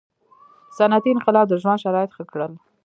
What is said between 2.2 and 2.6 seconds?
کړل.